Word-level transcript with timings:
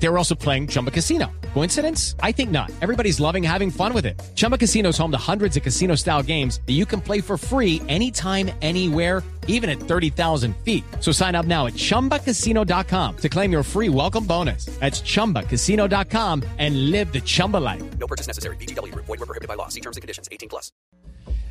They 0.00 0.08
were 0.08 0.18
also 0.18 0.34
playing 0.34 0.68
Chumba 0.68 0.90
Casino. 0.90 1.26
Coincidence? 1.54 2.14
I 2.22 2.32
think 2.32 2.50
not. 2.50 2.70
Everybody's 2.80 3.18
loving 3.20 3.42
having 3.42 3.70
fun 3.70 3.92
with 3.92 4.06
it. 4.06 4.20
Chumba 4.34 4.56
Casino 4.56 4.90
is 4.90 4.98
home 4.98 5.10
to 5.10 5.18
hundreds 5.18 5.56
of 5.56 5.62
casino 5.62 5.96
style 5.96 6.22
games 6.22 6.60
that 6.66 6.74
you 6.74 6.86
can 6.86 7.00
play 7.00 7.20
for 7.20 7.36
free 7.36 7.82
anytime, 7.88 8.50
anywhere, 8.62 9.22
even 9.48 9.68
at 9.68 9.80
30,000 9.80 10.54
feet. 10.64 10.84
So 11.00 11.10
sign 11.10 11.34
up 11.34 11.46
now 11.46 11.66
at 11.66 11.74
chumbacasino.com 11.74 13.16
to 13.16 13.28
claim 13.28 13.50
your 13.50 13.64
free 13.64 13.88
welcome 13.88 14.24
bonus. 14.24 14.66
That's 14.78 15.00
chumbacasino.com 15.00 16.44
and 16.58 16.90
live 16.90 17.12
the 17.12 17.20
Chumba 17.20 17.56
life. 17.56 17.82
No 17.98 18.06
purchase 18.06 18.28
necessary. 18.28 18.56
BGW. 18.56 18.94
Void 18.94 19.08
were 19.08 19.26
prohibited 19.26 19.48
by 19.48 19.54
law. 19.54 19.68
See 19.68 19.80
terms 19.80 19.96
and 19.96 20.02
conditions. 20.02 20.28
18 20.30 20.48
plus. 20.48 20.70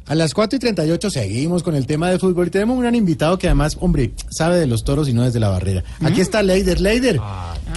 A 0.07 0.15
las 0.15 0.33
4 0.33 0.55
y 0.55 0.59
38 0.59 1.09
seguimos 1.09 1.63
con 1.63 1.75
el 1.75 1.85
tema 1.85 2.09
de 2.09 2.17
fútbol 2.17 2.47
y 2.47 2.49
tenemos 2.49 2.75
un 2.77 2.81
gran 2.81 2.95
invitado 2.95 3.37
que 3.37 3.47
además, 3.47 3.77
hombre, 3.81 4.11
sabe 4.29 4.57
de 4.57 4.65
los 4.65 4.85
toros 4.85 5.09
y 5.09 5.13
no 5.13 5.23
desde 5.23 5.41
la 5.41 5.49
barrera. 5.49 5.83
Aquí 6.01 6.21
está 6.21 6.41
Leider. 6.43 6.79
Leider, 6.79 7.19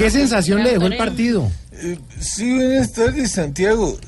¿qué 0.00 0.10
sensación 0.10 0.64
le 0.64 0.72
dejó 0.72 0.86
el 0.86 0.96
partido? 0.96 1.50
Eh, 1.72 1.98
Sí, 2.18 2.54
buenas 2.54 2.92
tardes, 2.92 3.32
Santiago. 3.32 3.98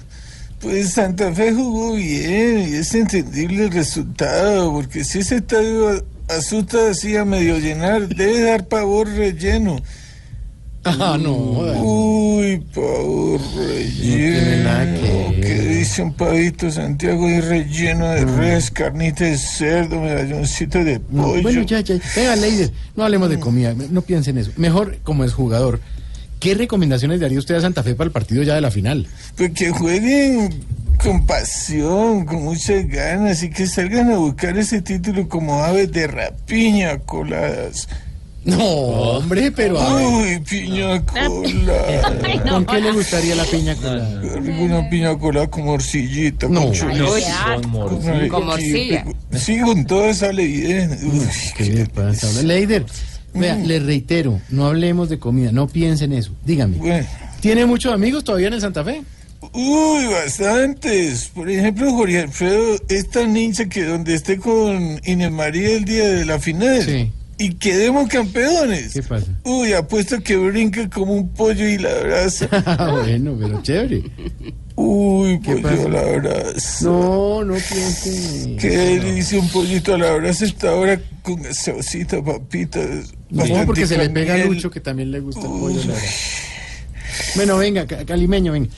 Pues 0.61 0.93
Santa 0.93 1.33
Fe 1.35 1.53
jugó 1.53 1.95
bien 1.95 2.69
y 2.71 2.75
es 2.77 2.95
entendible 2.95 3.65
el 3.65 3.73
resultado, 3.73 4.73
porque 4.73 5.05
si 5.05 5.19
ese 5.19 5.37
estadio 5.37 6.05
asusta 6.29 6.91
así 6.91 7.17
a 7.17 7.25
medio 7.25 7.59
llenar, 7.59 8.09
debe 8.09 8.43
dar 8.43 8.69
pavor 8.69 9.09
relleno. 9.09 9.81
Ah, 10.85 11.17
no. 11.21 11.33
Uy, 11.81 12.61
que 12.75 13.39
relleno. 13.57 15.33
¿Qué 15.41 15.55
dice 15.79 16.03
un 16.03 16.13
pavito, 16.15 16.71
Santiago? 16.71 17.29
Y 17.29 17.41
relleno 17.41 18.09
de 18.11 18.25
res, 18.25 18.71
carnita 18.71 19.25
de 19.25 19.39
cerdo, 19.39 20.01
medalloncito 20.01 20.83
de 20.83 21.01
No, 21.11 21.25
pollo. 21.29 21.43
bueno, 21.43 21.63
ya, 21.63 21.81
ya. 21.81 21.97
Venga, 22.17 22.37
Leider, 22.37 22.71
no 22.97 23.05
hablemos 23.05 23.29
de 23.31 23.39
comida, 23.39 23.75
no 23.75 24.03
piensen 24.03 24.39
eso. 24.39 24.51
Mejor, 24.57 24.99
como 25.05 25.25
es 25.25 25.33
jugador, 25.33 25.81
¿qué 26.41 26.55
recomendaciones 26.55 27.21
daría 27.21 27.39
usted 27.39 27.55
a 27.55 27.61
Santa 27.61 27.83
Fe 27.83 27.95
para 27.95 28.07
el 28.09 28.13
partido 28.13 28.43
ya 28.43 28.55
de 28.55 28.61
la 28.61 28.71
final? 28.71 29.07
Pues 29.37 29.53
que 29.53 29.71
jueguen 29.71 30.51
con 31.03 31.27
pasión, 31.27 32.25
con 32.25 32.43
muchas 32.45 32.87
ganas 32.89 33.43
y 33.43 33.51
que 33.51 33.67
salgan 33.67 34.11
a 34.13 34.17
buscar 34.19 34.57
ese 34.59 34.83
título 34.83 35.29
como 35.29 35.63
aves 35.63 35.91
de 35.93 36.07
rapiña 36.09 36.99
coladas. 36.99 37.89
No, 38.45 38.65
hombre, 38.65 39.53
pero 39.53 39.81
a 39.81 39.95
ver, 39.95 40.07
Uy, 40.07 40.41
piña 40.41 41.01
colada. 41.05 41.31
¿con 42.51 42.67
qué 42.67 42.81
le 42.81 42.91
gustaría 42.93 43.37
la 43.37 43.45
piña 43.45 43.77
colada? 43.77 44.21
Una 44.59 44.91
piña 44.91 45.17
colada 45.17 45.47
con 45.49 45.65
morcillita, 45.65 46.49
No. 46.49 46.63
con 46.63 46.73
chorizo. 46.73 47.07
Con 48.31 48.47
morcilla. 48.47 49.05
Sí, 49.33 49.61
con 49.61 49.87
todo 49.87 50.13
sale 50.13 50.45
bien. 50.45 50.91
Uy, 51.05 51.21
¿Qué 51.57 51.65
le 51.67 51.87
pasa? 51.87 52.43
Leider, 52.43 52.85
vea, 53.33 53.55
le 53.55 53.79
reitero, 53.79 54.41
no 54.51 54.67
hablemos 54.67 55.09
de 55.09 55.21
comida, 55.21 55.53
no 55.53 55.69
piensen 55.69 56.13
eso. 56.13 56.33
Dígame, 56.45 56.79
bueno. 56.79 57.07
¿tiene 57.41 57.65
muchos 57.65 57.93
amigos 57.93 58.25
todavía 58.25 58.49
en 58.49 58.55
el 58.55 58.61
Santa 58.61 58.83
Fe? 58.83 59.03
Uy, 59.53 60.07
bastantes. 60.07 61.31
Por 61.35 61.49
ejemplo, 61.51 61.93
Jorge 61.93 62.21
Alfredo 62.21 62.77
es 62.89 63.09
tan 63.11 63.37
hincha 63.37 63.69
que 63.69 63.85
donde 63.85 64.15
esté 64.15 64.39
con 64.39 65.01
Inés 65.05 65.31
María 65.31 65.77
el 65.77 65.85
día 65.85 66.09
de 66.09 66.25
la 66.25 66.39
final 66.41 66.83
Sí. 66.83 67.11
Y 67.45 67.55
quedemos 67.55 68.09
campeones. 68.09 68.93
¿Qué 68.93 69.03
pasa? 69.03 69.27
Uy, 69.45 69.73
apuesto 69.73 70.21
que 70.23 70.37
brinca 70.37 70.89
como 70.91 71.15
un 71.15 71.29
pollo 71.31 71.67
y 71.69 71.79
la 71.79 71.91
abraza. 71.91 72.49
Ah, 72.67 72.99
bueno, 73.03 73.37
pero 73.39 73.63
chévere. 73.63 74.03
Uy, 74.77 75.41
¿Qué 75.41 75.57
pollo 75.57 75.63
pasa? 75.63 75.85
a 75.85 75.89
la 75.89 76.01
abraza. 76.01 76.85
No, 76.85 77.45
no 77.45 77.55
piensen. 77.55 78.57
Qué 78.57 78.69
delicia 78.71 79.39
un 79.39 79.49
pollito 79.51 79.95
a 79.95 79.99
la 79.99 80.11
abraza 80.13 80.45
esta 80.45 80.73
hora 80.75 81.01
con 81.23 81.43
gaseosita, 81.43 82.23
papitas. 82.25 83.13
No, 83.31 83.45
porque 83.67 83.87
se 83.87 83.99
le 83.99 84.09
pega 84.11 84.35
a. 84.35 84.39
Lucho, 84.39 84.71
que 84.71 84.81
también 84.81 85.11
le 85.11 85.21
gusta 85.21 85.41
el 85.43 85.49
pollo. 85.49 85.79
la 85.81 85.87
verdad. 85.95 86.03
Bueno, 87.37 87.59
venga, 87.59 87.87
ca- 87.87 88.05
calimeño, 88.05 88.53
venga. 88.53 88.71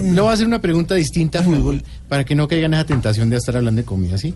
Le 0.00 0.20
voy 0.20 0.30
a 0.30 0.32
hacer 0.32 0.46
una 0.46 0.60
pregunta 0.60 0.94
distinta 0.94 1.40
a 1.40 1.42
fútbol 1.42 1.82
para 2.08 2.24
que 2.24 2.34
no 2.34 2.48
caiga 2.48 2.64
en 2.66 2.74
esa 2.74 2.86
tentación 2.86 3.28
de 3.28 3.36
estar 3.36 3.56
hablando 3.56 3.80
de 3.82 3.84
comida, 3.84 4.16
¿sí? 4.16 4.34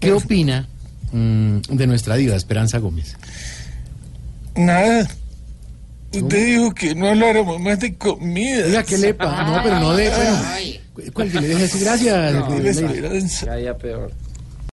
¿Qué 0.00 0.12
opina 0.12 0.68
mm, 1.12 1.60
de 1.70 1.86
nuestra 1.86 2.16
diva, 2.16 2.36
Esperanza 2.36 2.78
Gómez? 2.78 3.16
Nada. 4.54 5.08
Usted 6.12 6.46
dijo 6.46 6.72
que 6.72 6.94
no 6.94 7.08
habláramos 7.08 7.60
más 7.60 7.80
de 7.80 7.94
comida. 7.96 8.64
Oiga, 8.66 8.82
¿qué 8.84 8.98
le 8.98 9.14
pasa? 9.14 9.42
No, 9.44 9.62
pero 9.62 9.80
no 9.80 9.94
de... 9.94 10.08
Bueno, 10.08 11.12
cuál 11.12 11.30
que 11.30 11.40
le 11.40 11.48
deje 11.48 11.64
así, 11.64 11.80
gracias. 11.80 12.48
De. 12.62 13.46
Ya, 13.46 13.60
ya 13.60 13.76
peor. 13.76 14.10